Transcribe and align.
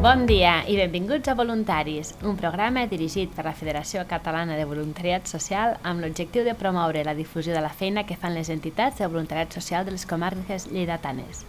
Bon 0.00 0.22
dia 0.24 0.62
i 0.64 0.78
benvinguts 0.78 1.28
a 1.28 1.34
Voluntaris, 1.36 2.14
un 2.24 2.38
programa 2.40 2.86
dirigit 2.88 3.34
per 3.36 3.42
la 3.44 3.52
Federació 3.52 4.06
Catalana 4.08 4.54
de 4.56 4.64
Voluntariat 4.64 5.26
Social 5.28 5.74
amb 5.84 6.00
l'objectiu 6.00 6.46
de 6.46 6.54
promoure 6.56 7.02
la 7.04 7.12
difusió 7.18 7.52
de 7.52 7.60
la 7.60 7.68
feina 7.68 8.06
que 8.08 8.16
fan 8.16 8.32
les 8.32 8.48
entitats 8.48 8.96
de 8.96 9.08
voluntariat 9.12 9.52
social 9.52 9.84
de 9.84 9.92
les 9.92 10.06
comarques 10.08 10.70
lleidatanes, 10.70 11.42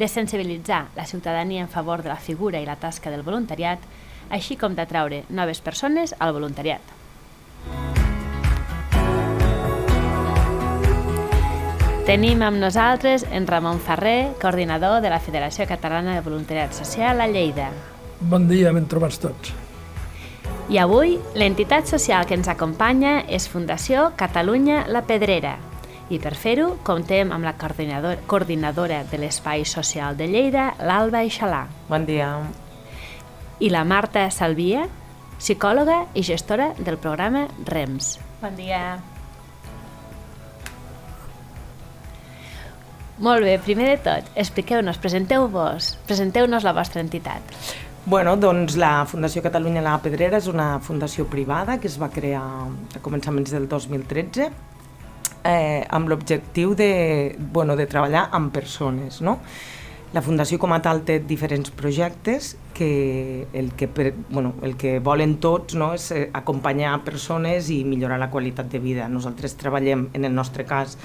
de 0.00 0.08
sensibilitzar 0.08 0.86
la 0.96 1.04
ciutadania 1.04 1.60
en 1.60 1.68
favor 1.68 2.00
de 2.00 2.08
la 2.08 2.16
figura 2.16 2.64
i 2.64 2.64
la 2.64 2.78
tasca 2.80 3.12
del 3.12 3.26
voluntariat, 3.26 3.84
així 4.30 4.56
com 4.56 4.72
d'atraure 4.72 5.26
noves 5.28 5.60
persones 5.60 6.16
al 6.18 6.32
voluntariat. 6.32 6.99
Tenim 12.10 12.40
amb 12.42 12.58
nosaltres 12.58 13.22
en 13.30 13.44
Ramon 13.46 13.78
Ferrer, 13.78 14.32
coordinador 14.42 14.96
de 14.98 15.12
la 15.12 15.20
Federació 15.22 15.62
Catalana 15.70 16.16
de 16.16 16.24
Voluntariat 16.24 16.72
Social 16.74 17.20
a 17.22 17.28
Lleida. 17.30 17.68
Bon 18.18 18.48
dia, 18.50 18.72
ben 18.74 18.88
trobats 18.90 19.20
tots. 19.22 19.52
I 20.74 20.80
avui, 20.82 21.20
l'entitat 21.38 21.86
social 21.86 22.26
que 22.26 22.34
ens 22.34 22.50
acompanya 22.50 23.20
és 23.30 23.46
Fundació 23.46 24.08
Catalunya 24.18 24.88
La 24.90 25.04
Pedrera. 25.06 25.52
I 26.10 26.18
per 26.18 26.34
fer-ho, 26.34 26.72
comptem 26.82 27.30
amb 27.30 27.46
la 27.46 27.54
coordinador, 27.54 28.18
coordinadora 28.26 29.04
de 29.06 29.22
l'Espai 29.22 29.62
Social 29.62 30.18
de 30.18 30.26
Lleida, 30.26 30.72
l'Alba 30.82 31.22
Ixalà. 31.22 31.68
Bon 31.86 32.08
dia. 32.10 32.32
I 33.62 33.70
la 33.70 33.84
Marta 33.86 34.26
Salvia, 34.34 34.88
psicòloga 35.38 36.08
i 36.18 36.26
gestora 36.26 36.72
del 36.74 36.98
programa 36.98 37.46
REMS. 37.70 38.16
Bon 38.42 38.58
dia. 38.58 38.98
Molt 43.20 43.44
bé, 43.44 43.58
primer 43.60 43.90
de 43.90 43.96
tot, 44.00 44.28
expliqueu-nos, 44.40 44.96
presenteu-vos, 44.96 45.90
presenteu-nos 46.08 46.64
la 46.64 46.72
vostra 46.72 47.02
entitat. 47.04 47.54
Bueno, 48.08 48.32
doncs 48.40 48.78
la 48.80 49.04
Fundació 49.04 49.42
Catalunya 49.44 49.82
La 49.84 49.98
Pedrera 50.00 50.38
és 50.40 50.48
una 50.48 50.78
fundació 50.80 51.26
privada 51.28 51.76
que 51.82 51.90
es 51.90 51.98
va 52.00 52.08
crear 52.08 52.40
a 52.40 53.02
començaments 53.04 53.52
del 53.52 53.68
2013 53.68 54.46
eh, 55.44 55.84
amb 55.84 56.08
l'objectiu 56.08 56.72
de, 56.74 57.36
bueno, 57.52 57.76
de 57.76 57.84
treballar 57.84 58.30
amb 58.32 58.54
persones, 58.56 59.20
no? 59.20 59.36
La 60.10 60.24
Fundació 60.26 60.56
com 60.58 60.72
a 60.74 60.80
tal 60.82 61.04
té 61.06 61.20
diferents 61.22 61.70
projectes 61.70 62.56
que 62.74 63.46
el 63.54 63.68
que, 63.78 63.86
bueno, 64.28 64.56
el 64.66 64.74
que 64.74 64.96
volen 64.98 65.36
tots 65.38 65.76
no, 65.78 65.92
és 65.94 66.08
eh, 66.10 66.24
acompanyar 66.34 66.96
persones 67.06 67.68
i 67.70 67.84
millorar 67.86 68.18
la 68.18 68.26
qualitat 68.32 68.66
de 68.72 68.80
vida. 68.82 69.06
Nosaltres 69.06 69.54
treballem, 69.60 70.08
en 70.18 70.26
el 70.26 70.34
nostre 70.34 70.66
cas, 70.66 70.96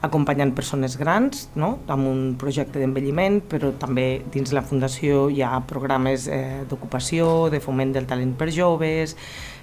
acompanyant 0.00 0.54
persones 0.56 0.96
grans 0.96 1.50
no? 1.52 1.74
amb 1.92 2.08
un 2.08 2.24
projecte 2.40 2.80
d'envelliment, 2.80 3.42
però 3.44 3.74
també 3.76 4.22
dins 4.32 4.56
la 4.56 4.64
Fundació 4.64 5.26
hi 5.28 5.44
ha 5.44 5.52
programes 5.68 6.24
eh, 6.32 6.64
d'ocupació, 6.64 7.50
de 7.52 7.60
foment 7.60 7.92
del 7.92 8.08
talent 8.08 8.32
per 8.40 8.48
joves, 8.56 9.18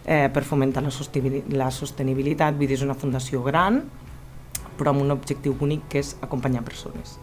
eh, 0.06 0.30
per 0.30 0.46
fomentar 0.46 0.86
la, 0.86 0.94
la 1.58 1.74
sostenibilitat, 1.74 2.62
vull 2.62 2.70
dir, 2.70 2.78
és 2.78 2.86
una 2.86 2.94
fundació 2.94 3.42
gran, 3.42 3.88
però 4.78 4.94
amb 4.94 5.02
un 5.02 5.18
objectiu 5.18 5.58
únic 5.66 5.90
que 5.90 6.06
és 6.06 6.14
acompanyar 6.22 6.62
persones. 6.62 7.18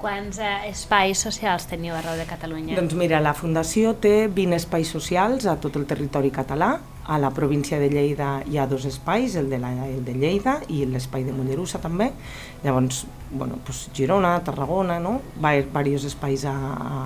Quants 0.00 0.38
eh, 0.40 0.70
espais 0.70 1.20
socials 1.20 1.66
teniu 1.68 1.92
arreu 1.92 2.16
de 2.16 2.24
Catalunya? 2.28 2.78
Doncs 2.78 2.96
mira, 2.96 3.20
la 3.20 3.34
Fundació 3.36 3.92
té 4.00 4.30
20 4.32 4.56
espais 4.56 4.88
socials 4.88 5.44
a 5.44 5.58
tot 5.60 5.76
el 5.76 5.84
territori 5.90 6.32
català, 6.32 6.78
a 7.10 7.18
la 7.18 7.30
província 7.34 7.78
de 7.80 7.88
Lleida 7.90 8.42
hi 8.46 8.56
ha 8.56 8.68
dos 8.70 8.84
espais, 8.86 9.34
el 9.34 9.50
de, 9.50 9.58
la, 9.58 9.72
el 9.88 10.04
de 10.06 10.14
Lleida 10.14 10.60
i 10.70 10.84
l'espai 10.86 11.24
de 11.26 11.32
Mollerussa 11.34 11.80
també. 11.82 12.12
Llavors, 12.62 13.02
bueno, 13.32 13.58
doncs 13.66 13.88
Girona, 13.96 14.36
Tarragona, 14.46 15.00
no? 15.02 15.16
diversos 15.34 16.04
espais 16.12 16.44
a, 16.46 16.54
a, 16.54 17.00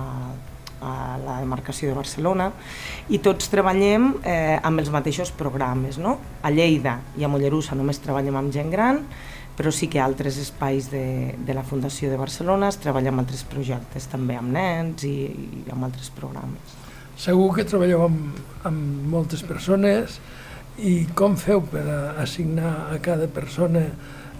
a 0.85 0.93
la 1.23 1.39
demarcació 1.41 1.89
de 1.89 1.97
Barcelona 1.97 2.51
i 3.09 3.17
tots 3.17 3.49
treballem 3.49 4.11
eh, 4.21 4.59
amb 4.61 4.83
els 4.83 4.93
mateixos 4.93 5.33
programes. 5.33 5.97
No? 5.97 6.19
A 6.43 6.53
Lleida 6.53 6.99
i 7.17 7.25
a 7.25 7.31
Mollerussa 7.31 7.73
només 7.73 7.99
treballem 8.03 8.37
amb 8.37 8.53
gent 8.53 8.69
gran, 8.69 9.01
però 9.55 9.71
sí 9.71 9.87
que 9.91 10.01
altres 10.03 10.37
espais 10.41 10.89
de, 10.91 11.35
de 11.47 11.53
la 11.55 11.63
Fundació 11.63 12.09
de 12.11 12.19
Barcelona 12.19 12.69
es 12.71 12.79
treballa 12.83 13.13
amb 13.13 13.23
altres 13.23 13.45
projectes, 13.47 14.09
també 14.11 14.35
amb 14.39 14.51
nens 14.55 15.05
i, 15.07 15.15
i 15.63 15.63
amb 15.71 15.87
altres 15.87 16.11
programes. 16.15 16.75
Segur 17.15 17.53
que 17.55 17.63
treballeu 17.67 18.03
amb, 18.09 18.39
amb 18.67 19.05
moltes 19.13 19.45
persones 19.47 20.19
i 20.83 21.05
com 21.15 21.37
feu 21.39 21.63
per 21.71 21.85
assignar 22.19 22.91
a 22.91 22.99
cada 23.03 23.29
persona 23.31 23.85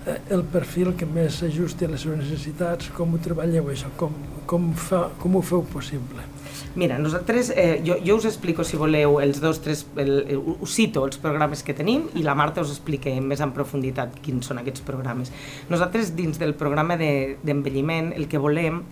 el 0.06 0.44
perfil 0.54 0.94
que 0.98 1.08
més 1.10 1.40
s'ajusti 1.42 1.88
a 1.88 1.92
les 1.92 2.04
seves 2.06 2.20
necessitats, 2.22 2.92
com 2.96 3.16
ho 3.16 3.20
treballeu 3.22 3.72
això, 3.74 3.90
com, 3.98 4.14
com, 4.50 4.72
fa, 4.78 5.08
com 5.22 5.38
ho 5.38 5.42
feu 5.46 5.64
possible? 5.72 6.26
Mira, 6.76 6.98
nosaltres, 7.00 7.52
eh, 7.56 7.82
jo, 7.86 7.96
jo 8.04 8.18
us 8.20 8.28
explico, 8.28 8.64
si 8.64 8.78
voleu, 8.78 9.20
els 9.24 9.40
dos, 9.42 9.62
tres, 9.64 9.86
el, 9.96 10.12
el, 10.28 10.42
us 10.60 10.76
cito 10.76 11.06
els 11.08 11.18
programes 11.22 11.64
que 11.64 11.76
tenim 11.76 12.10
i 12.20 12.24
la 12.24 12.36
Marta 12.36 12.64
us 12.64 12.74
explica 12.74 13.14
més 13.24 13.42
en 13.42 13.54
profunditat 13.56 14.20
quins 14.26 14.52
són 14.52 14.60
aquests 14.62 14.84
programes. 14.86 15.32
Nosaltres, 15.72 16.14
dins 16.16 16.40
del 16.42 16.54
programa 16.60 17.00
d'envelliment, 17.00 18.12
de, 18.12 18.22
el 18.22 18.30
que 18.32 18.42
volem 18.42 18.84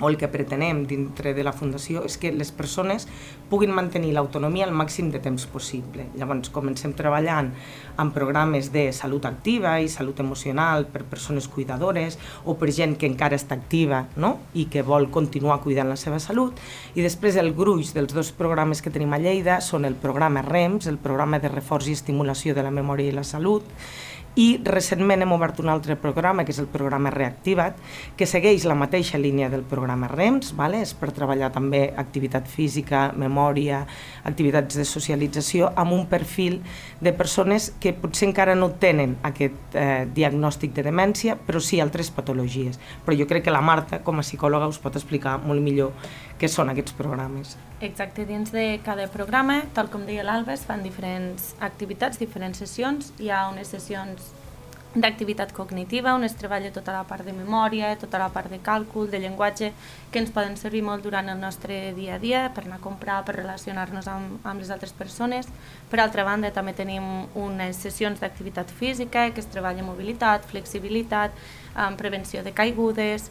o 0.00 0.08
el 0.08 0.16
que 0.18 0.28
pretenem 0.28 0.84
dintre 0.88 1.34
de 1.34 1.44
la 1.46 1.52
Fundació 1.54 2.04
és 2.08 2.16
que 2.20 2.32
les 2.34 2.50
persones 2.54 3.06
puguin 3.50 3.74
mantenir 3.74 4.12
l'autonomia 4.14 4.66
el 4.66 4.74
màxim 4.74 5.10
de 5.12 5.20
temps 5.22 5.46
possible. 5.50 6.06
Llavors, 6.18 6.50
comencem 6.54 6.94
treballant 6.96 7.52
amb 8.00 8.14
programes 8.14 8.70
de 8.74 8.88
salut 8.96 9.26
activa 9.28 9.76
i 9.80 9.90
salut 9.92 10.20
emocional 10.24 10.88
per 10.90 11.04
persones 11.08 11.48
cuidadores 11.48 12.18
o 12.44 12.56
per 12.58 12.72
gent 12.74 12.96
que 12.98 13.08
encara 13.10 13.38
està 13.38 13.54
activa 13.58 14.04
no? 14.16 14.38
i 14.54 14.66
que 14.72 14.82
vol 14.82 15.10
continuar 15.14 15.60
cuidant 15.62 15.90
la 15.92 16.00
seva 16.00 16.18
salut. 16.22 16.58
I 16.94 17.04
després 17.04 17.38
el 17.40 17.52
gruix 17.54 17.94
dels 17.94 18.14
dos 18.14 18.32
programes 18.34 18.82
que 18.82 18.92
tenim 18.94 19.14
a 19.14 19.20
Lleida 19.22 19.60
són 19.60 19.84
el 19.84 19.94
programa 19.94 20.42
REMS, 20.42 20.88
el 20.90 20.98
programa 20.98 21.38
de 21.38 21.52
reforç 21.52 21.90
i 21.90 21.98
estimulació 21.98 22.54
de 22.54 22.64
la 22.66 22.74
memòria 22.74 23.12
i 23.12 23.14
la 23.14 23.24
salut, 23.24 23.64
i 24.34 24.58
recentment 24.64 25.22
hem 25.22 25.32
obert 25.32 25.60
un 25.62 25.70
altre 25.70 25.94
programa, 26.00 26.44
que 26.44 26.50
és 26.54 26.58
el 26.58 26.66
programa 26.70 27.12
Reactivat, 27.14 27.78
que 28.18 28.26
segueix 28.26 28.64
la 28.66 28.74
mateixa 28.74 29.18
línia 29.18 29.48
del 29.52 29.62
programa 29.62 30.08
REMS, 30.10 30.54
vale? 30.58 30.80
és 30.82 30.94
per 30.98 31.12
treballar 31.14 31.52
també 31.54 31.84
activitat 31.96 32.48
física, 32.50 33.06
memòria, 33.16 33.84
activitats 34.26 34.74
de 34.80 34.86
socialització, 34.88 35.70
amb 35.78 35.94
un 35.94 36.06
perfil 36.10 36.60
de 37.00 37.14
persones 37.14 37.70
que 37.80 37.94
potser 37.94 38.28
encara 38.28 38.56
no 38.58 38.72
tenen 38.82 39.16
aquest 39.22 39.78
eh, 39.78 40.04
diagnòstic 40.10 40.74
de 40.74 40.86
demència, 40.88 41.38
però 41.38 41.62
sí 41.62 41.80
altres 41.80 42.10
patologies. 42.10 42.80
Però 43.06 43.16
jo 43.16 43.28
crec 43.30 43.46
que 43.46 43.54
la 43.54 43.62
Marta, 43.64 44.02
com 44.02 44.18
a 44.18 44.26
psicòloga, 44.26 44.68
us 44.70 44.82
pot 44.82 44.98
explicar 44.98 45.38
molt 45.44 45.62
millor 45.62 45.94
què 46.40 46.50
són 46.50 46.72
aquests 46.72 46.94
programes. 46.98 47.54
Exacte, 47.84 48.24
dins 48.26 48.50
de 48.54 48.80
cada 48.84 49.06
programa, 49.12 49.60
tal 49.76 49.90
com 49.92 50.06
deia 50.08 50.24
l'Alba, 50.26 50.54
es 50.56 50.64
fan 50.66 50.82
diferents 50.82 51.52
activitats, 51.62 52.18
diferents 52.18 52.58
sessions. 52.62 53.12
Hi 53.22 53.30
ha 53.30 53.44
unes 53.52 53.70
sessions 53.70 54.23
d'activitat 54.94 55.52
cognitiva, 55.52 56.14
on 56.14 56.22
es 56.24 56.36
treballa 56.38 56.70
tota 56.72 56.92
la 56.94 57.02
part 57.08 57.26
de 57.26 57.32
memòria, 57.34 57.96
tota 57.98 58.18
la 58.18 58.28
part 58.30 58.50
de 58.50 58.60
càlcul, 58.62 59.08
de 59.10 59.18
llenguatge, 59.18 59.72
que 60.12 60.20
ens 60.22 60.30
poden 60.30 60.56
servir 60.56 60.84
molt 60.86 61.02
durant 61.02 61.28
el 61.28 61.40
nostre 61.40 61.92
dia 61.96 62.14
a 62.14 62.20
dia, 62.22 62.44
per 62.54 62.64
anar 62.64 62.78
a 62.78 62.84
comprar, 62.84 63.24
per 63.26 63.34
relacionar-nos 63.36 64.06
amb, 64.08 64.38
amb 64.46 64.62
les 64.62 64.70
altres 64.70 64.94
persones. 64.94 65.50
Per 65.90 65.98
altra 65.98 66.22
banda, 66.24 66.52
també 66.54 66.76
tenim 66.78 67.26
unes 67.34 67.82
sessions 67.82 68.22
d'activitat 68.22 68.70
física, 68.70 69.26
que 69.34 69.42
es 69.42 69.50
treballa 69.50 69.82
mobilitat, 69.82 70.46
flexibilitat, 70.46 71.34
prevenció 71.98 72.44
de 72.46 72.54
caigudes, 72.54 73.30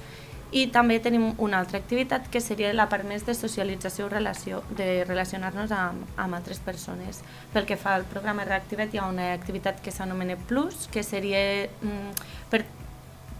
i 0.53 0.67
també 0.69 0.99
tenim 1.01 1.31
una 1.41 1.57
altra 1.63 1.79
activitat 1.81 2.27
que 2.29 2.41
seria 2.41 2.69
la 2.77 2.85
part 2.89 3.07
més 3.09 3.25
de 3.25 3.33
socialització 3.33 4.05
relació, 4.11 4.61
de 4.77 5.03
relacionar-nos 5.07 5.73
amb, 5.73 6.05
amb 6.15 6.37
altres 6.37 6.61
persones. 6.61 7.23
Pel 7.53 7.65
que 7.65 7.77
fa 7.77 7.95
al 7.97 8.05
programa 8.05 8.45
Reactivat 8.45 8.93
hi 8.93 9.01
ha 9.01 9.09
una 9.09 9.31
activitat 9.33 9.81
que 9.81 9.91
s'anomena 9.91 10.37
Plus, 10.47 10.85
que 10.93 11.01
seria 11.01 11.41
mm, 11.65 12.13
per 12.53 12.61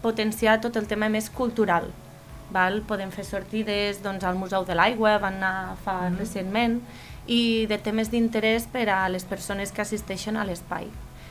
potenciar 0.02 0.58
tot 0.60 0.76
el 0.76 0.90
tema 0.90 1.08
més 1.08 1.30
cultural. 1.30 1.86
Val? 2.52 2.82
Podem 2.88 3.14
fer 3.14 3.24
sortides 3.24 4.02
doncs, 4.02 4.26
al 4.26 4.36
Museu 4.36 4.66
de 4.66 4.74
l'Aigua, 4.74 5.16
van 5.22 5.38
anar 5.38 5.76
fa 5.84 6.00
mm 6.00 6.12
-hmm. 6.12 6.18
recentment, 6.18 6.80
i 7.26 7.66
de 7.66 7.78
temes 7.78 8.10
d'interès 8.10 8.66
per 8.66 8.88
a 8.90 9.08
les 9.08 9.24
persones 9.24 9.72
que 9.72 9.82
assisteixen 9.82 10.36
a 10.36 10.44
l'espai. 10.44 10.90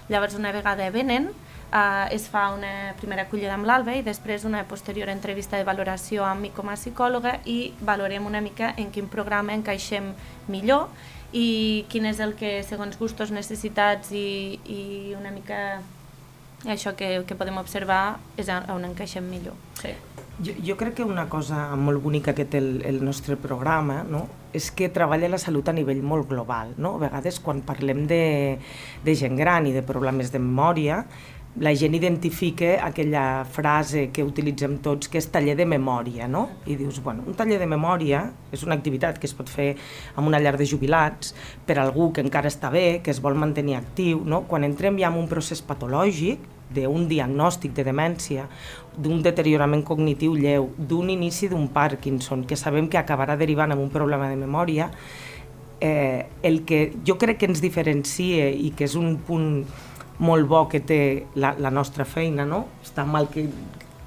Llavors, 0.09 0.35
una 0.35 0.51
vegada 0.51 0.89
venen, 0.89 1.29
eh, 1.73 2.15
es 2.15 2.27
fa 2.29 2.51
una 2.53 2.93
primera 2.99 3.25
acollida 3.25 3.55
amb 3.55 3.65
l'Alba 3.67 3.95
i 3.97 4.03
després 4.05 4.45
una 4.45 4.63
posterior 4.69 5.09
entrevista 5.09 5.57
de 5.57 5.67
valoració 5.67 6.27
amb 6.27 6.45
mi 6.45 6.53
com 6.53 6.69
a 6.69 6.77
psicòloga 6.77 7.39
i 7.49 7.73
valorem 7.81 8.29
una 8.29 8.41
mica 8.41 8.73
en 8.77 8.91
quin 8.93 9.09
programa 9.09 9.55
encaixem 9.57 10.13
millor 10.47 10.87
i 11.33 11.85
quin 11.89 12.05
és 12.05 12.21
el 12.21 12.35
que, 12.37 12.61
segons 12.61 12.97
gustos, 12.99 13.33
necessitats 13.33 14.13
i, 14.13 14.59
i 14.69 14.81
una 15.17 15.33
mica 15.33 15.81
això 16.69 16.93
que, 16.95 17.23
que 17.27 17.35
podem 17.35 17.57
observar 17.59 18.19
és 18.39 18.49
on 18.53 18.85
encaixem 18.87 19.25
millor. 19.27 19.57
Sí. 19.81 19.91
Jo, 20.43 20.53
jo 20.65 20.75
crec 20.77 20.95
que 20.97 21.05
una 21.05 21.27
cosa 21.29 21.75
molt 21.77 22.01
bonica 22.01 22.33
que 22.33 22.45
té 22.49 22.57
el, 22.57 22.81
el 22.89 23.03
nostre 23.05 23.35
programa 23.37 23.99
no? 24.07 24.23
és 24.53 24.71
que 24.73 24.87
treballa 24.93 25.29
la 25.29 25.37
salut 25.41 25.67
a 25.69 25.75
nivell 25.75 26.01
molt 26.01 26.29
global. 26.29 26.71
No? 26.77 26.95
A 26.97 27.03
vegades 27.07 27.41
quan 27.43 27.61
parlem 27.65 28.05
de, 28.09 28.23
de 29.03 29.15
gent 29.17 29.37
gran 29.37 29.67
i 29.69 29.75
de 29.75 29.83
problemes 29.85 30.31
de 30.33 30.41
memòria 30.41 31.03
la 31.59 31.75
gent 31.75 31.93
identifica 31.93 32.79
aquella 32.81 33.45
frase 33.45 34.07
que 34.09 34.23
utilitzem 34.25 34.79
tots, 34.81 35.09
que 35.09 35.19
és 35.21 35.27
taller 35.29 35.53
de 35.59 35.67
memòria, 35.69 36.25
no? 36.27 36.47
I 36.65 36.77
dius, 36.79 36.97
bueno, 37.05 37.21
un 37.29 37.37
taller 37.37 37.59
de 37.61 37.67
memòria 37.69 38.23
és 38.51 38.63
una 38.65 38.73
activitat 38.73 39.19
que 39.21 39.29
es 39.29 39.35
pot 39.37 39.51
fer 39.51 39.75
amb 40.15 40.25
una 40.27 40.39
llar 40.41 40.55
de 40.57 40.65
jubilats, 40.65 41.35
per 41.67 41.77
algú 41.77 42.09
que 42.13 42.25
encara 42.25 42.49
està 42.49 42.71
bé, 42.73 43.03
que 43.05 43.13
es 43.13 43.21
vol 43.21 43.37
mantenir 43.37 43.77
actiu, 43.77 44.23
no? 44.25 44.43
Quan 44.49 44.65
entrem 44.65 44.97
ja 44.97 45.11
en 45.13 45.19
un 45.21 45.29
procés 45.29 45.61
patològic, 45.61 46.41
d'un 46.73 47.05
diagnòstic 47.05 47.75
de 47.77 47.85
demència, 47.85 48.47
d'un 48.97 49.21
deteriorament 49.21 49.83
cognitiu 49.85 50.33
lleu, 50.33 50.71
d'un 50.77 51.11
inici 51.13 51.51
d'un 51.51 51.67
Parkinson, 51.69 52.47
que 52.49 52.57
sabem 52.57 52.89
que 52.89 52.97
acabarà 52.97 53.37
derivant 53.37 53.75
en 53.75 53.83
un 53.83 53.93
problema 53.93 54.25
de 54.31 54.41
memòria, 54.41 54.89
eh, 55.83 56.25
el 56.41 56.63
que 56.65 56.93
jo 57.05 57.19
crec 57.21 57.43
que 57.43 57.49
ens 57.51 57.61
diferencia 57.61 58.49
i 58.49 58.71
que 58.73 58.87
és 58.87 58.95
un 58.97 59.17
punt 59.21 59.65
molt 60.19 60.47
bo 60.47 60.67
que 60.69 60.81
té 60.83 60.99
la, 61.35 61.55
la 61.57 61.71
nostra 61.73 62.05
feina, 62.05 62.45
no? 62.45 62.65
Està 62.83 63.05
mal 63.05 63.29
que, 63.33 63.47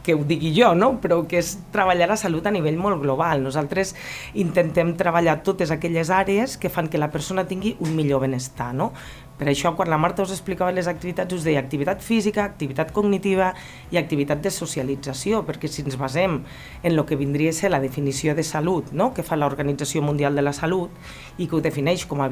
que 0.06 0.14
ho 0.14 0.23
digui 0.23 0.53
jo, 0.55 0.70
no? 0.79 0.93
però 1.03 1.25
que 1.26 1.41
és 1.43 1.56
treballar 1.75 2.06
la 2.12 2.19
salut 2.20 2.47
a 2.47 2.53
nivell 2.55 2.79
molt 2.79 3.03
global. 3.03 3.43
Nosaltres 3.43 3.94
intentem 4.38 4.94
treballar 4.99 5.41
totes 5.47 5.73
aquelles 5.75 6.12
àrees 6.14 6.55
que 6.62 6.70
fan 6.70 6.87
que 6.93 7.03
la 7.03 7.11
persona 7.11 7.47
tingui 7.50 7.75
un 7.82 7.97
millor 7.99 8.23
benestar. 8.23 8.70
No? 8.76 8.93
Per 9.37 9.44
això, 9.50 9.75
quan 9.77 9.91
la 9.93 9.99
Marta 10.00 10.25
us 10.25 10.33
explicava 10.33 10.73
les 10.73 10.87
activitats, 10.88 11.35
us 11.37 11.44
deia 11.44 11.61
activitat 11.61 12.00
física, 12.00 12.44
activitat 12.44 12.93
cognitiva 12.97 13.50
i 13.93 13.99
activitat 14.00 14.41
de 14.41 14.53
socialització, 14.53 15.43
perquè 15.44 15.69
si 15.69 15.83
ens 15.85 15.99
basem 16.00 16.38
en 16.83 16.93
el 16.94 17.03
que 17.05 17.19
vindria 17.21 17.53
a 17.53 17.56
ser 17.56 17.71
la 17.71 17.81
definició 17.83 18.35
de 18.35 18.44
salut, 18.47 18.88
no? 18.97 19.11
que 19.12 19.25
fa 19.27 19.37
l'Organització 19.37 20.00
Mundial 20.00 20.35
de 20.37 20.44
la 20.47 20.55
Salut, 20.56 20.94
i 21.37 21.44
que 21.44 21.59
ho 21.59 21.61
defineix 21.61 22.06
com 22.09 22.23
a, 22.25 22.31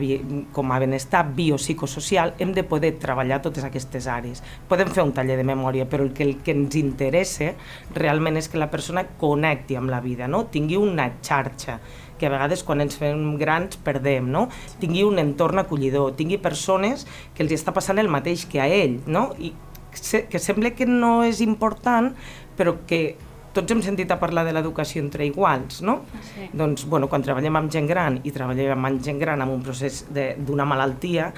com 0.57 0.73
a 0.73 0.81
benestar 0.81 1.27
biopsicosocial, 1.37 2.35
hem 2.39 2.55
de 2.57 2.65
poder 2.65 2.95
treballar 3.03 3.43
totes 3.45 3.69
aquestes 3.69 4.09
àrees. 4.09 4.41
Podem 4.71 4.89
fer 4.89 5.05
un 5.05 5.13
taller 5.13 5.37
de 5.37 5.45
memòria, 5.45 5.85
però 5.85 6.09
el 6.09 6.15
que, 6.17 6.25
el 6.25 6.39
que 6.41 6.57
ens 6.57 6.79
interessa 6.81 7.53
realment 7.93 8.41
és 8.41 8.49
que 8.49 8.61
la 8.61 8.71
persona 8.73 9.05
connecti 9.21 9.77
amb 9.77 9.93
la 9.93 10.01
vida, 10.01 10.25
no? 10.25 10.47
tingui 10.49 10.81
una 10.81 11.11
xarxa, 11.21 11.81
que 12.19 12.29
a 12.29 12.33
vegades 12.33 12.65
quan 12.67 12.83
ens 12.85 12.97
fem 13.01 13.35
grans 13.41 13.79
perdem, 13.85 14.31
no? 14.31 14.47
Tingui 14.83 15.05
un 15.07 15.21
entorn 15.23 15.63
acollidor, 15.63 16.15
tingui 16.19 16.39
persones 16.43 17.07
que 17.35 17.45
els 17.47 17.55
està 17.57 17.75
passant 17.75 17.99
el 17.99 18.11
mateix 18.13 18.47
que 18.51 18.63
a 18.63 18.69
ell, 18.71 19.01
no? 19.07 19.31
I 19.39 19.55
que 19.95 20.41
sembla 20.43 20.75
que 20.75 20.89
no 20.91 21.23
és 21.23 21.39
important, 21.45 22.11
però 22.59 22.75
que 22.89 23.15
tots 23.55 23.71
hem 23.71 23.83
sentit 23.87 24.11
a 24.11 24.19
parlar 24.19 24.43
de 24.47 24.53
l'educació 24.55 25.03
entre 25.05 25.27
iguals, 25.27 25.81
no? 25.87 26.01
Sí. 26.33 26.49
Doncs, 26.53 26.89
bueno, 26.91 27.07
quan 27.09 27.23
treballem 27.23 27.61
amb 27.61 27.71
gent 27.71 27.87
gran 27.87 28.19
i 28.27 28.35
treballem 28.35 28.89
amb 28.89 29.05
gent 29.05 29.21
gran 29.23 29.45
en 29.45 29.53
un 29.55 29.63
procés 29.63 30.03
d'una 30.11 30.67
malaltia, 30.67 31.31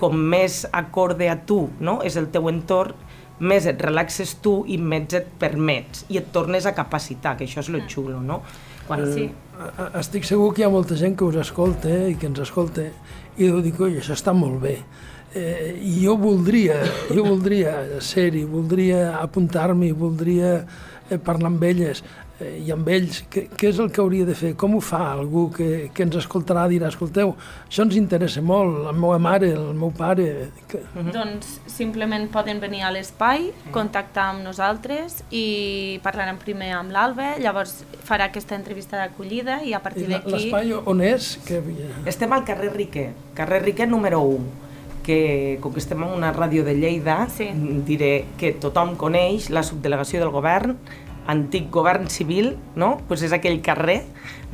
com 0.00 0.16
més 0.16 0.64
acorde 0.76 1.28
a 1.32 1.38
tu 1.48 1.66
no? 1.80 2.00
és 2.04 2.18
el 2.20 2.28
teu 2.32 2.50
entorn, 2.50 2.96
més 3.36 3.66
et 3.68 3.80
relaxes 3.82 4.34
tu 4.44 4.62
i 4.72 4.78
més 4.80 5.12
et 5.16 5.26
permets 5.40 6.06
i 6.12 6.20
et 6.20 6.30
tornes 6.32 6.64
a 6.64 6.72
capacitar, 6.76 7.34
que 7.36 7.44
això 7.44 7.60
és 7.64 7.68
lo 7.72 7.82
xulo, 7.88 8.22
no? 8.24 8.40
Quan... 8.86 9.04
Sí. 9.12 9.26
Estic 9.96 10.26
segur 10.28 10.50
que 10.52 10.62
hi 10.62 10.66
ha 10.66 10.72
molta 10.72 10.96
gent 10.98 11.14
que 11.16 11.24
us 11.24 11.36
escolta 11.40 11.88
eh, 11.88 12.10
i 12.12 12.16
que 12.20 12.28
ens 12.28 12.42
escolta 12.44 12.84
i 13.36 13.46
deu 13.46 13.62
dir, 13.64 13.72
oi, 13.80 13.98
això 14.00 14.16
està 14.16 14.34
molt 14.36 14.60
bé. 14.60 14.76
Eh, 15.36 15.72
I 15.80 15.94
jo 16.02 16.16
voldria, 16.20 16.76
jo 17.08 17.24
voldria 17.24 18.00
ser-hi, 18.04 18.44
voldria 18.48 19.16
apuntar-m'hi, 19.22 19.92
voldria 19.96 20.52
eh, 20.60 21.18
parlar 21.18 21.52
amb 21.52 21.64
elles 21.68 22.02
i 22.44 22.68
amb 22.72 22.88
ells, 22.92 23.22
què, 23.32 23.46
què 23.56 23.70
és 23.70 23.78
el 23.80 23.88
que 23.94 24.02
hauria 24.02 24.26
de 24.28 24.34
fer? 24.36 24.50
Com 24.60 24.74
ho 24.76 24.80
fa 24.84 25.00
algú 25.14 25.46
que, 25.54 25.88
que 25.96 26.04
ens 26.04 26.18
escoltarà, 26.20 26.66
dirà, 26.68 26.90
escolteu, 26.92 27.32
això 27.64 27.86
ens 27.86 27.96
interessa 27.96 28.42
molt, 28.44 28.82
la 28.84 28.92
meva 28.92 29.16
mare, 29.22 29.54
el 29.56 29.72
meu 29.78 29.92
pare... 29.96 30.50
Que... 30.68 30.82
Uh 30.84 30.98
-huh. 31.00 31.12
Doncs 31.14 31.60
simplement 31.66 32.28
poden 32.30 32.60
venir 32.60 32.82
a 32.82 32.90
l'espai, 32.90 33.52
contactar 33.72 34.28
amb 34.34 34.44
nosaltres 34.44 35.22
i 35.30 35.98
parlarem 36.02 36.36
primer 36.36 36.72
amb 36.72 36.92
l'Alba, 36.92 37.38
llavors 37.38 37.84
farà 38.04 38.28
aquesta 38.28 38.54
entrevista 38.54 38.96
d'acollida 38.96 39.62
i 39.64 39.72
a 39.72 39.80
partir 39.80 40.06
d'aquí... 40.08 40.30
L'espai 40.30 40.72
on 40.72 41.00
és? 41.00 41.38
Que... 41.46 41.62
Estem 42.04 42.32
al 42.32 42.44
carrer 42.44 42.72
Riquer, 42.74 43.12
carrer 43.34 43.62
Riquer 43.62 43.88
número 43.88 44.20
1 44.20 44.66
que 45.06 45.58
com 45.62 45.72
que 45.72 45.78
estem 45.78 46.02
en 46.02 46.10
una 46.10 46.32
ràdio 46.32 46.64
de 46.64 46.74
Lleida, 46.74 47.28
sí. 47.30 47.46
diré 47.86 48.24
que 48.36 48.52
tothom 48.52 48.96
coneix 48.96 49.50
la 49.50 49.62
subdelegació 49.62 50.18
del 50.18 50.30
govern 50.30 50.76
antic 51.26 51.70
govern 51.70 52.08
civil, 52.10 52.56
no? 52.74 52.96
pues 53.08 53.22
és 53.26 53.34
aquell 53.34 53.58
carrer, 53.64 54.00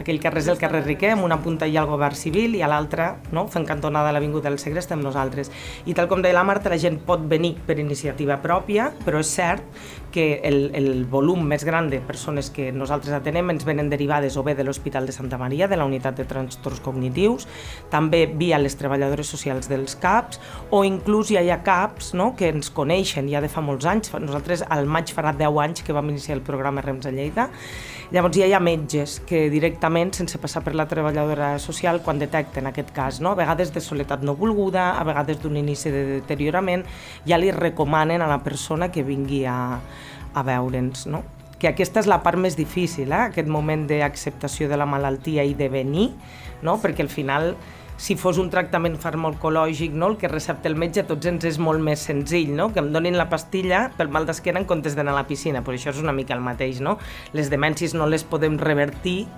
aquell 0.01 0.21
carrer 0.23 0.43
és 0.43 0.51
el 0.53 0.61
carrer 0.61 0.83
Riquer, 0.87 1.13
amb 1.15 1.27
una 1.27 1.39
punta 1.45 1.69
hi 1.69 1.77
ha 1.77 1.85
el 1.85 1.91
govern 1.91 2.17
civil 2.17 2.57
i 2.57 2.63
a 2.65 2.71
l'altra, 2.71 3.17
no? 3.33 3.47
fent 3.53 3.67
cantonada 3.69 4.11
a 4.11 4.17
l'Avinguda 4.17 4.49
del 4.49 4.59
Segre, 4.63 4.81
estem 4.81 5.03
nosaltres. 5.05 5.53
I 5.87 5.95
tal 5.99 6.09
com 6.09 6.25
deia 6.25 6.39
la 6.39 6.47
Marta, 6.49 6.73
la 6.73 6.81
gent 6.81 7.01
pot 7.07 7.25
venir 7.29 7.55
per 7.67 7.79
iniciativa 7.79 8.41
pròpia, 8.43 8.91
però 9.05 9.21
és 9.23 9.33
cert 9.33 9.65
que 10.13 10.41
el, 10.45 10.71
el 10.79 11.05
volum 11.11 11.43
més 11.49 11.65
gran 11.67 11.89
de 11.91 11.99
persones 12.05 12.51
que 12.55 12.69
nosaltres 12.71 13.17
atenem 13.17 13.51
ens 13.51 13.65
venen 13.67 13.91
derivades 13.91 14.37
o 14.39 14.45
bé 14.47 14.55
de 14.55 14.63
l'Hospital 14.63 15.09
de 15.09 15.15
Santa 15.17 15.39
Maria, 15.41 15.67
de 15.67 15.79
la 15.81 15.87
unitat 15.89 16.21
de 16.21 16.27
trastorns 16.29 16.83
cognitius, 16.85 17.49
també 17.91 18.27
via 18.27 18.61
les 18.63 18.77
treballadores 18.79 19.27
socials 19.27 19.67
dels 19.73 19.97
CAPs, 19.99 20.39
o 20.71 20.85
inclús 20.87 21.33
ja 21.35 21.43
hi 21.43 21.51
ha 21.51 21.63
CAPs 21.65 22.13
no? 22.15 22.33
que 22.37 22.53
ens 22.53 22.71
coneixen 22.71 23.31
ja 23.33 23.43
de 23.43 23.51
fa 23.51 23.65
molts 23.65 23.89
anys. 23.89 24.13
Nosaltres 24.13 24.63
al 24.69 24.87
maig 24.87 25.11
farà 25.17 25.35
10 25.35 25.59
anys 25.65 25.83
que 25.83 25.97
vam 25.97 26.13
iniciar 26.13 26.37
el 26.39 26.45
programa 26.47 26.85
REMS 26.85 27.09
a 27.09 27.15
Lleida. 27.17 27.49
Llavors 28.13 28.37
ja 28.37 28.45
hi 28.45 28.53
ha 28.53 28.61
metges 28.61 29.15
que 29.25 29.47
directament, 29.49 30.11
sense 30.13 30.37
passar 30.37 30.61
per 30.61 30.75
la 30.77 30.85
treballadora 30.85 31.55
social, 31.63 32.03
quan 32.05 32.19
detecten 32.21 32.69
aquest 32.69 32.91
cas, 32.93 33.23
no? 33.25 33.33
a 33.33 33.39
vegades 33.39 33.73
de 33.73 33.81
soledat 33.81 34.21
no 34.21 34.35
volguda, 34.37 34.91
a 35.01 35.05
vegades 35.09 35.41
d'un 35.41 35.57
inici 35.57 35.89
de 35.89 36.03
deteriorament, 36.19 36.85
ja 37.25 37.41
li 37.41 37.49
recomanen 37.57 38.21
a 38.21 38.29
la 38.29 38.43
persona 38.45 38.91
que 38.93 39.01
vingui 39.07 39.47
a, 39.49 39.57
a 40.35 40.45
veure'ns. 40.47 41.07
No? 41.07 41.25
que 41.63 41.69
aquesta 41.71 42.01
és 42.03 42.09
la 42.11 42.19
part 42.25 42.41
més 42.43 42.57
difícil, 42.59 43.13
eh? 43.15 43.29
aquest 43.29 43.47
moment 43.47 43.85
d'acceptació 43.87 44.67
de 44.67 44.75
la 44.75 44.87
malaltia 44.91 45.45
i 45.47 45.55
de 45.55 45.69
venir, 45.71 46.09
no? 46.67 46.75
perquè 46.83 47.05
al 47.07 47.13
final 47.13 47.53
si 48.03 48.17
fos 48.19 48.41
un 48.43 48.49
tractament 48.51 48.97
farmacològic, 48.99 49.95
no? 49.95 50.09
el 50.11 50.17
que 50.19 50.27
recepta 50.27 50.67
el 50.67 50.75
metge, 50.75 51.05
a 51.05 51.07
tots 51.07 51.29
ens 51.31 51.47
és 51.47 51.61
molt 51.63 51.79
més 51.79 52.03
senzill, 52.03 52.51
no? 52.59 52.73
que 52.75 52.83
em 52.83 52.91
donin 52.91 53.15
la 53.15 53.29
pastilla 53.31 53.85
pel 53.95 54.11
mal 54.11 54.27
d'esquena 54.27 54.59
en 54.59 54.67
comptes 54.67 54.99
d'anar 54.99 55.15
a 55.15 55.21
la 55.21 55.29
piscina, 55.29 55.63
però 55.63 55.79
això 55.79 55.95
és 55.95 56.03
una 56.03 56.15
mica 56.17 56.35
el 56.35 56.43
mateix. 56.43 56.83
No? 56.83 56.97
Les 57.31 57.47
demències 57.53 57.95
no 57.95 58.11
les 58.11 58.27
podem 58.27 58.59
revertir, 58.59 59.29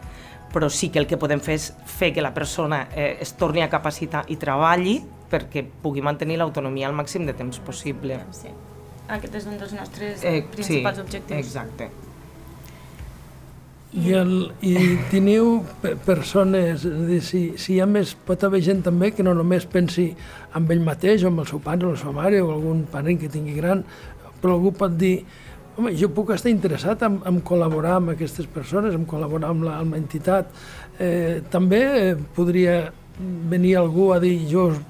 però 0.55 0.73
sí 0.73 0.89
que 0.89 1.03
el 1.03 1.11
que 1.11 1.21
podem 1.21 1.45
fer 1.45 1.59
és 1.61 1.73
fer 1.85 2.15
que 2.17 2.25
la 2.25 2.33
persona 2.33 2.87
eh, 2.95 3.19
es 3.21 3.37
torni 3.37 3.61
a 3.61 3.69
capacitar 3.69 4.25
i 4.33 4.41
treballi 4.41 5.03
perquè 5.29 5.67
pugui 5.83 6.01
mantenir 6.01 6.41
l'autonomia 6.41 6.89
al 6.89 6.97
màxim 6.97 7.29
de 7.29 7.37
temps 7.37 7.61
possible. 7.61 8.23
Sí. 8.33 8.55
Aquest 9.13 9.35
és 9.37 9.47
un 9.51 9.61
dels 9.61 9.75
nostres 9.77 10.25
eh, 10.25 10.41
principals 10.55 10.97
sí, 10.97 11.05
objectius. 11.05 11.39
Exacte. 11.45 11.91
I, 13.95 14.11
el, 14.19 14.33
i 14.67 14.75
teniu 15.13 15.61
persones, 16.03 16.83
dir, 16.83 17.21
si, 17.23 17.43
si 17.61 17.77
hi 17.77 17.83
ha 17.83 17.87
més, 17.87 18.17
pot 18.27 18.43
haver 18.43 18.59
gent 18.67 18.81
també 18.83 19.13
que 19.15 19.23
no 19.23 19.37
només 19.39 19.69
pensi 19.71 20.09
en 20.57 20.67
ell 20.75 20.83
mateix 20.83 21.23
o 21.23 21.31
amb 21.31 21.45
el 21.45 21.47
seu 21.47 21.61
pare 21.63 21.87
o 21.87 21.93
la 21.93 22.01
seva 22.01 22.17
mare 22.17 22.41
o 22.43 22.51
algun 22.57 22.83
parent 22.91 23.21
que 23.21 23.31
tingui 23.31 23.55
gran, 23.55 23.85
però 24.41 24.57
algú 24.57 24.73
pot 24.75 24.97
dir, 24.99 25.21
home, 25.77 25.93
jo 26.01 26.11
puc 26.17 26.33
estar 26.35 26.51
interessat 26.51 27.05
en, 27.07 27.21
en 27.29 27.39
col·laborar 27.47 28.01
amb 28.01 28.17
aquestes 28.17 28.51
persones, 28.51 28.97
en 28.99 29.07
col·laborar 29.07 29.53
amb 29.55 29.69
la, 29.69 29.79
amb 29.85 29.95
l'entitat. 29.95 30.51
Eh, 30.99 31.45
també 31.53 31.85
eh, 32.01 32.11
podria 32.35 32.81
venir 33.53 33.77
algú 33.79 34.11
a 34.11 34.19
dir, 34.19 34.35
jo 34.51 34.73
us, 34.73 34.83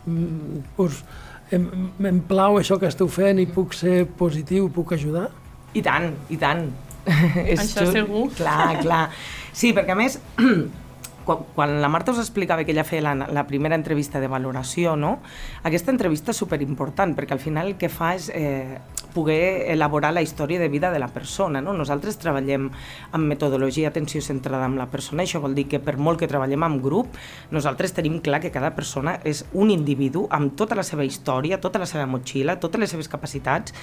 us, 0.81 1.05
em, 1.53 1.67
em 2.09 2.21
plau 2.29 2.59
això 2.61 2.79
que 2.81 2.89
esteu 2.89 3.11
fent 3.13 3.41
i 3.43 3.49
puc 3.51 3.75
ser 3.77 4.05
positiu, 4.19 4.71
puc 4.73 4.95
ajudar? 4.97 5.29
I 5.75 5.83
tant, 5.85 6.13
i 6.31 6.39
tant. 6.41 6.69
és 7.45 7.61
Això 7.61 7.85
just... 7.85 7.93
segur. 7.99 8.29
Clar, 8.39 8.79
clar. 8.81 9.05
Sí, 9.53 9.75
perquè 9.77 9.93
a 9.93 9.99
més, 9.99 10.19
quan, 11.27 11.45
quan 11.57 11.77
la 11.83 11.91
Marta 11.93 12.15
us 12.15 12.23
explicava 12.23 12.65
que 12.65 12.73
ella 12.73 12.87
feia 12.87 13.05
la, 13.05 13.29
la 13.29 13.47
primera 13.49 13.77
entrevista 13.77 14.23
de 14.23 14.31
valoració, 14.31 14.95
no? 14.97 15.19
aquesta 15.65 15.93
entrevista 15.93 16.33
és 16.33 16.41
superimportant, 16.41 17.15
perquè 17.17 17.37
al 17.37 17.43
final 17.43 17.73
el 17.73 17.79
que 17.81 17.93
fa 17.93 18.15
és 18.17 18.31
eh, 18.35 18.79
poder 19.15 19.71
elaborar 19.73 20.13
la 20.13 20.23
història 20.23 20.59
de 20.59 20.69
vida 20.69 20.91
de 20.91 20.99
la 20.99 21.09
persona. 21.09 21.63
No? 21.63 21.73
Nosaltres 21.73 22.19
treballem 22.21 22.67
amb 23.15 23.31
metodologia 23.31 23.89
atenció 23.89 24.21
centrada 24.21 24.67
en 24.67 24.77
la 24.77 24.89
persona, 24.91 25.23
això 25.23 25.41
vol 25.41 25.55
dir 25.55 25.69
que 25.71 25.81
per 25.81 25.97
molt 25.97 26.21
que 26.21 26.29
treballem 26.29 26.67
en 26.67 26.81
grup, 26.83 27.15
nosaltres 27.55 27.95
tenim 27.95 28.19
clar 28.25 28.43
que 28.43 28.53
cada 28.53 28.75
persona 28.75 29.17
és 29.25 29.45
un 29.55 29.71
individu 29.71 30.27
amb 30.35 30.57
tota 30.59 30.77
la 30.77 30.85
seva 30.87 31.07
història, 31.07 31.61
tota 31.63 31.79
la 31.79 31.89
seva 31.89 32.09
motxilla, 32.11 32.59
totes 32.61 32.83
les 32.83 32.91
seves 32.91 33.09
capacitats 33.09 33.75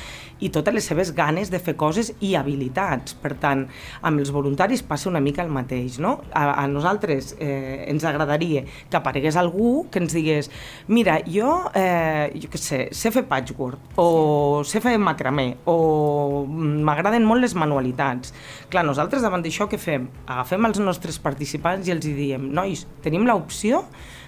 i 0.43 0.51
totes 0.51 0.75
les 0.75 0.85
seves 0.85 1.13
ganes 1.15 1.51
de 1.51 1.61
fer 1.63 1.77
coses 1.79 2.11
i 2.19 2.35
habilitats. 2.35 3.15
Per 3.21 3.33
tant, 3.39 3.65
amb 4.01 4.19
els 4.19 4.33
voluntaris 4.35 4.83
passa 4.83 5.09
una 5.09 5.23
mica 5.23 5.45
el 5.45 5.51
mateix. 5.53 5.99
No? 6.03 6.17
A, 6.33 6.63
a 6.63 6.67
nosaltres 6.67 7.35
eh, 7.39 7.85
ens 7.87 8.03
agradaria 8.07 8.65
que 8.89 8.99
aparegués 8.99 9.39
algú 9.39 9.87
que 9.91 10.01
ens 10.03 10.13
digués 10.13 10.51
mira, 10.91 11.19
jo, 11.27 11.55
eh, 11.77 12.31
jo 12.35 12.51
què 12.51 12.59
sé, 12.59 12.81
sé 12.91 13.11
fer 13.13 13.23
patchwork 13.29 13.99
o 14.01 14.63
sé 14.67 14.81
fer 14.83 14.97
maquillatge 14.99 15.20
macramé 15.21 15.57
o 15.69 16.45
m'agraden 16.47 17.23
molt 17.25 17.41
les 17.45 17.53
manualitats. 17.55 18.33
Clar, 18.71 18.83
nosaltres 18.87 19.21
davant 19.21 19.43
d'això 19.43 19.67
què 19.69 19.77
fem? 19.79 20.07
Agafem 20.25 20.65
els 20.69 20.81
nostres 20.81 21.19
participants 21.21 21.87
i 21.87 21.93
els 21.93 22.05
hi 22.07 22.13
diem 22.17 22.49
nois, 22.53 22.85
tenim 23.05 23.27
l'opció, 23.29 23.85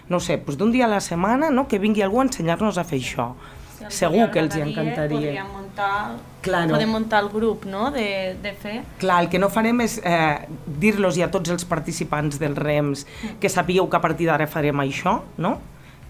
no 0.09 0.19
sé, 0.19 0.37
doncs 0.37 0.59
d'un 0.59 0.71
dia 0.71 0.85
a 0.85 0.91
la 0.91 1.01
setmana 1.01 1.49
no, 1.49 1.67
que 1.67 1.79
vingui 1.81 2.03
algú 2.05 2.21
a 2.21 2.27
ensenyar-nos 2.27 2.77
a 2.77 2.83
fer 2.85 2.99
això. 3.01 3.33
si 3.89 3.97
Segur 4.03 4.29
que 4.31 4.39
els 4.39 4.55
hi 4.55 4.61
encantaria. 4.61 5.17
Podríem 5.19 5.49
muntar, 5.51 6.15
Claro. 6.43 6.69
podem 6.75 6.89
muntar 6.91 7.23
el 7.23 7.29
grup 7.29 7.65
no? 7.65 7.89
de, 7.91 8.35
de 8.41 8.53
fer. 8.53 8.81
Clar, 8.99 9.23
el 9.23 9.29
que 9.29 9.39
no 9.39 9.49
farem 9.49 9.81
és 9.81 9.97
eh, 10.03 10.45
dir-los 10.67 11.17
a 11.23 11.29
tots 11.31 11.49
els 11.49 11.65
participants 11.65 12.39
dels 12.39 12.57
REMS 12.57 13.05
que 13.39 13.49
sapigueu 13.49 13.89
que 13.89 13.97
a 13.97 14.01
partir 14.03 14.27
d'ara 14.27 14.47
farem 14.47 14.79
això, 14.83 15.21
no? 15.37 15.57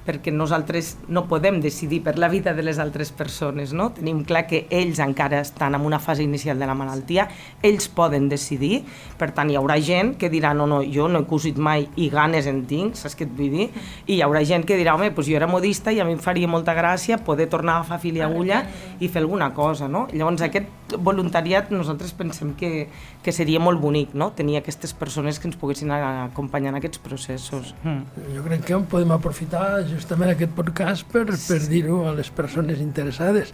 Perquè 0.05 0.31
nosaltres 0.33 0.97
no 1.07 1.25
podem 1.29 1.61
decidir 1.63 2.01
per 2.03 2.17
la 2.19 2.29
vida 2.29 2.53
de 2.53 2.63
les 2.65 2.79
altres 2.79 3.11
persones, 3.15 3.73
no? 3.73 3.89
Tenim 3.95 4.23
clar 4.27 4.45
que 4.49 4.65
ells 4.73 4.99
encara 5.03 5.39
estan 5.43 5.77
en 5.77 5.85
una 5.87 5.99
fase 6.03 6.23
inicial 6.23 6.59
de 6.59 6.67
la 6.67 6.75
malaltia, 6.75 7.27
ells 7.63 7.87
poden 7.87 8.27
decidir, 8.29 8.83
per 9.19 9.31
tant 9.35 9.51
hi 9.51 9.57
haurà 9.59 9.79
gent 9.81 10.15
que 10.19 10.29
dirà 10.33 10.53
no, 10.57 10.67
no, 10.67 10.81
jo 10.83 11.07
no 11.07 11.23
he 11.23 11.29
cosit 11.29 11.57
mai 11.57 11.87
i 11.95 12.09
ganes 12.13 12.47
en 12.51 12.63
tinc, 12.69 12.97
saps 12.99 13.15
què 13.19 13.27
et 13.27 13.33
vull 13.37 13.53
dir? 13.53 13.69
I 14.07 14.17
hi 14.17 14.21
haurà 14.25 14.43
gent 14.47 14.67
que 14.67 14.77
dirà, 14.79 14.97
home, 14.97 15.11
doncs 15.15 15.29
jo 15.31 15.39
era 15.39 15.49
modista 15.49 15.93
i 15.93 16.01
a 16.03 16.07
mi 16.07 16.17
em 16.17 16.21
faria 16.23 16.49
molta 16.51 16.75
gràcia 16.75 17.19
poder 17.23 17.47
tornar 17.51 17.77
a 17.77 17.83
agafar 17.83 18.01
fil 18.03 18.19
i 18.19 18.25
agulla 18.25 18.63
i 18.99 19.07
fer 19.07 19.23
alguna 19.23 19.53
cosa, 19.55 19.87
no? 19.87 20.07
Llavors 20.13 20.43
aquest 20.43 20.97
voluntariat 20.99 21.71
nosaltres 21.71 22.13
pensem 22.13 22.53
que, 22.59 22.87
que 23.23 23.31
seria 23.31 23.61
molt 23.63 23.81
bonic, 23.81 24.13
no? 24.13 24.31
Tenir 24.35 24.59
aquestes 24.59 24.93
persones 24.93 25.39
que 25.39 25.47
ens 25.49 25.57
poguessin 25.59 25.91
acompanyar 25.93 26.73
en 26.73 26.79
aquests 26.81 27.01
processos. 27.03 27.73
Mm. 27.83 28.27
Jo 28.35 28.45
crec 28.45 28.65
que 28.67 28.81
podem 28.91 29.15
aprofitar 29.15 29.63
justament 29.93 30.33
aquest 30.33 30.53
podcast 30.57 31.07
per, 31.11 31.25
per 31.31 31.59
dir-ho 31.69 32.03
a 32.09 32.13
les 32.17 32.29
persones 32.33 32.81
interessades. 32.83 33.53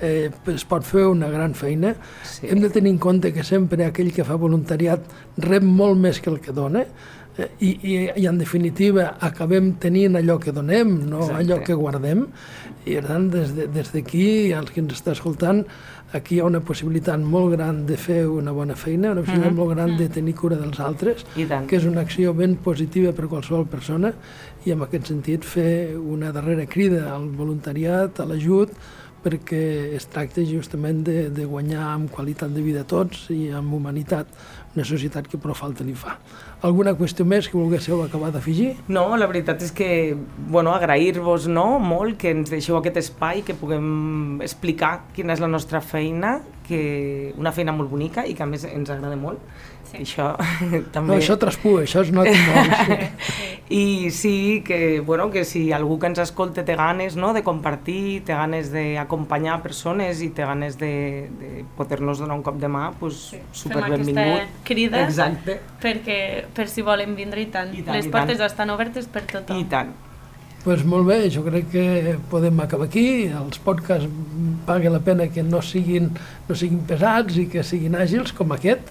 Eh, 0.00 0.30
es 0.54 0.64
pot 0.64 0.86
fer 0.86 1.04
una 1.10 1.28
gran 1.28 1.54
feina. 1.58 1.94
Sí. 2.24 2.48
Hem 2.48 2.62
de 2.62 2.70
tenir 2.72 2.94
en 2.94 3.00
compte 3.02 3.34
que 3.36 3.44
sempre 3.44 3.84
aquell 3.86 4.12
que 4.16 4.24
fa 4.24 4.38
voluntariat 4.40 5.04
rep 5.44 5.66
molt 5.66 6.00
més 6.00 6.22
que 6.22 6.32
el 6.32 6.40
que 6.40 6.56
dona 6.56 6.86
eh, 6.86 7.19
i, 7.60 7.70
i, 7.82 7.94
i 8.22 8.26
en 8.26 8.38
definitiva 8.38 9.16
acabem 9.20 9.74
tenint 9.82 10.16
allò 10.16 10.38
que 10.38 10.52
donem, 10.52 10.90
no 11.08 11.20
Exacte. 11.24 11.40
allò 11.44 11.60
que 11.64 11.74
guardem. 11.74 12.26
I 12.86 12.94
per 12.96 13.04
tant, 13.06 13.30
des 13.30 13.54
de- 13.54 13.66
des 13.68 13.92
d'aquí, 13.92 14.48
de, 14.48 14.54
els 14.58 14.70
que 14.70 14.80
ens 14.80 14.94
està 14.94 15.12
escoltant, 15.12 15.64
aquí 16.12 16.36
hi 16.36 16.40
ha 16.40 16.44
una 16.48 16.60
possibilitat 16.60 17.20
molt 17.20 17.52
gran 17.52 17.84
de 17.86 17.96
fer 17.96 18.26
una 18.26 18.50
bona 18.52 18.74
feina, 18.74 19.12
una 19.12 19.20
possibilitat 19.22 19.52
molt 19.54 19.74
gran 19.76 19.96
de 19.96 20.08
tenir 20.08 20.34
cura 20.34 20.56
dels 20.56 20.80
altres, 20.80 21.24
que 21.68 21.76
és 21.76 21.84
una 21.84 22.00
acció 22.00 22.32
ben 22.34 22.56
positiva 22.56 23.12
per 23.12 23.28
qualsevol 23.28 23.66
persona 23.66 24.12
i 24.64 24.72
en 24.72 24.82
aquest 24.82 25.06
sentit 25.12 25.44
fer 25.44 25.96
una 25.96 26.32
darrera 26.32 26.66
crida 26.66 27.12
al 27.14 27.28
voluntariat, 27.28 28.18
a 28.20 28.24
l'ajut, 28.26 28.70
perquè 29.24 29.60
es 29.96 30.06
tracta 30.10 30.44
justament 30.46 31.02
de, 31.06 31.28
de 31.34 31.44
guanyar 31.48 31.84
amb 31.92 32.10
qualitat 32.12 32.52
de 32.54 32.64
vida 32.64 32.86
tots 32.88 33.28
i 33.34 33.50
amb 33.54 33.74
humanitat 33.76 34.30
una 34.74 34.84
societat 34.86 35.26
que 35.26 35.38
prou 35.40 35.56
falta 35.58 35.84
li 35.84 35.96
fa. 35.98 36.14
Alguna 36.66 36.92
qüestió 36.94 37.24
més 37.26 37.48
que 37.50 37.58
volguéssiu 37.58 38.02
acabar 38.04 38.30
d'afegir? 38.34 38.74
No, 38.92 39.08
la 39.18 39.26
veritat 39.30 39.64
és 39.66 39.72
que, 39.74 39.88
bueno, 40.52 40.74
agrair-vos 40.76 41.48
no, 41.50 41.80
molt 41.82 42.20
que 42.20 42.30
ens 42.36 42.52
deixeu 42.52 42.78
aquest 42.78 43.00
espai, 43.00 43.42
que 43.46 43.56
puguem 43.58 44.38
explicar 44.44 44.92
quina 45.16 45.34
és 45.34 45.42
la 45.42 45.50
nostra 45.50 45.82
feina, 45.82 46.38
que 46.68 47.34
una 47.40 47.50
feina 47.50 47.74
molt 47.74 47.90
bonica 47.90 48.22
i 48.28 48.36
que 48.38 48.46
a 48.46 48.48
més 48.50 48.68
ens 48.68 48.92
agrada 48.94 49.18
molt. 49.18 49.42
Sí. 49.90 50.04
Això 50.04 50.32
també... 50.94 51.08
No, 51.12 51.18
això 51.18 51.34
traspua, 51.40 51.82
això 51.82 52.04
es 52.04 52.12
nota 52.14 52.30
molt. 52.30 52.76
Sí. 52.86 53.46
I 53.70 54.10
sí, 54.10 54.62
que, 54.66 54.98
bueno, 55.00 55.28
que 55.30 55.44
si 55.46 55.70
algú 55.72 55.98
que 56.02 56.08
ens 56.10 56.18
escolta 56.22 56.64
té 56.66 56.74
ganes 56.78 57.14
no, 57.18 57.32
de 57.34 57.42
compartir, 57.46 58.22
té 58.26 58.34
ganes 58.34 58.72
d'acompanyar 58.74 59.60
persones 59.62 60.22
i 60.26 60.30
té 60.34 60.42
ganes 60.46 60.78
de, 60.80 60.92
de 61.38 61.50
poder-nos 61.78 62.18
donar 62.22 62.34
un 62.38 62.42
cop 62.46 62.58
de 62.58 62.66
mà, 62.70 62.88
pues, 62.98 63.18
sí. 63.30 63.38
super 63.52 63.82
Fem 63.84 63.96
benvingut. 63.96 64.20
aquesta 64.24 64.64
crida 64.66 65.02
Exacte. 65.06 65.60
perquè, 65.82 66.20
per 66.54 66.66
si 66.70 66.82
volen 66.86 67.14
vindre 67.18 67.42
i 67.42 67.50
tant. 67.50 67.70
I 67.74 67.82
tant, 67.86 67.94
Les 67.98 68.06
i 68.10 68.14
portes 68.14 68.38
tant. 68.42 68.50
estan 68.50 68.74
obertes 68.74 69.06
per 69.10 69.22
tothom. 69.30 69.58
I 69.62 69.68
tant. 69.70 69.92
pues 70.60 70.82
molt 70.84 71.06
bé, 71.08 71.22
jo 71.32 71.40
crec 71.40 71.70
que 71.72 71.84
podem 72.28 72.58
acabar 72.60 72.84
aquí. 72.90 73.30
Els 73.32 73.56
podcasts 73.64 74.10
paga 74.66 74.90
la 74.92 74.98
pena 75.00 75.28
que 75.32 75.40
no 75.42 75.62
siguin, 75.64 76.10
no 76.50 76.54
siguin 76.58 76.82
pesats 76.90 77.38
i 77.40 77.46
que 77.48 77.62
siguin 77.64 77.96
àgils 77.96 78.34
com 78.36 78.52
aquest. 78.52 78.90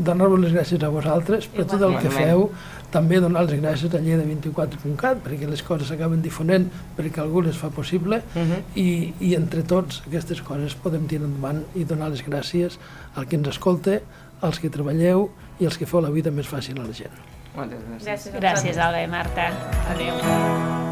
Donar-vos 0.00 0.40
les 0.40 0.52
gràcies 0.54 0.82
a 0.82 0.88
vosaltres 0.92 1.46
per 1.52 1.66
tot 1.68 1.82
el 1.82 1.96
que 2.00 2.10
feu. 2.10 2.46
També 2.90 3.20
donar 3.22 3.44
les 3.46 3.60
gràcies 3.60 3.92
a 3.94 4.00
lleida24.cat 4.02 5.20
perquè 5.22 5.46
les 5.46 5.62
coses 5.62 5.88
s'acaben 5.92 6.22
difonent 6.24 6.66
perquè 6.96 7.20
algú 7.22 7.42
les 7.46 7.56
fa 7.56 7.70
possible 7.70 8.22
Uh 8.34 8.40
-huh. 8.42 8.62
i, 8.74 9.14
i 9.20 9.34
entre 9.34 9.62
tots 9.62 10.02
aquestes 10.06 10.40
coses 10.42 10.74
podem 10.74 11.06
tirar 11.06 11.24
endavant 11.26 11.62
i 11.74 11.84
donar 11.84 12.08
les 12.10 12.24
gràcies 12.26 12.78
al 13.14 13.26
que 13.26 13.36
ens 13.36 13.48
escolta, 13.48 14.00
als 14.40 14.58
que 14.58 14.70
treballeu 14.70 15.30
i 15.58 15.64
als 15.66 15.76
que 15.78 15.86
feu 15.86 16.00
la 16.00 16.10
vida 16.10 16.30
més 16.30 16.46
fàcil 16.46 16.78
a 16.80 16.82
la 16.86 16.92
gent. 16.92 17.10
Moltes 17.54 17.78
gràcies. 17.78 18.04
Gràcies. 18.06 18.34
a 18.34 18.38
Gràcies. 18.40 18.76
Olga 18.76 19.02
i 19.02 19.06
Marta. 19.06 19.52
Adéu. 19.90 20.89